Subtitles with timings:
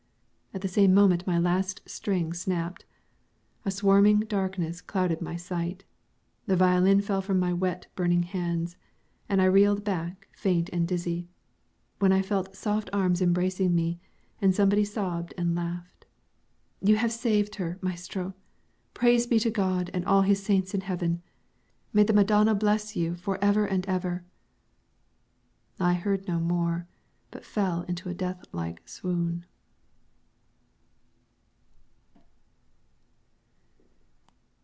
[0.53, 2.83] At the same moment my last string snapped,
[3.63, 5.85] a swarming darkness clouded my sight,
[6.45, 8.75] the violin fell from my wet, burning hands,
[9.29, 11.29] and I reeled back, faint and dizzy,
[11.99, 14.01] when I felt soft arms embracing me,
[14.41, 16.05] and somebody sobbed and laughed,
[16.81, 18.33] "You have saved her, Maestro;
[18.93, 21.21] praise be to God and all His saints in heaven!
[21.93, 24.25] May the Madonna bless you forever and ever"
[25.79, 26.87] I heard no more,
[27.31, 29.45] but fell into a death like swoon.